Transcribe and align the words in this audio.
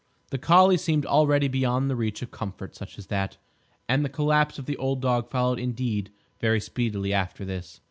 The 0.31 0.39
collie 0.39 0.77
seemed 0.77 1.05
already 1.05 1.47
beyond 1.47 1.87
the 1.87 1.95
reach 1.95 2.23
of 2.23 2.31
comfort 2.31 2.75
such 2.75 2.97
as 2.97 3.05
that, 3.05 3.37
and 3.87 4.03
the 4.03 4.09
collapse 4.09 4.57
of 4.57 4.65
the 4.65 4.75
old 4.77 4.99
dog 4.99 5.29
followed 5.29 5.59
indeed 5.59 6.11
very 6.39 6.59
speedily 6.59 7.13
after 7.13 7.45
this. 7.45 7.79